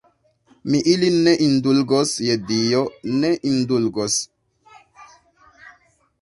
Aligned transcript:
Mi 0.69 0.77
ilin 0.93 1.17
ne 1.27 1.33
indulgos, 1.47 2.13
je 2.29 2.37
Dio, 2.53 2.81
ne 3.19 3.31
indulgos. 3.51 4.17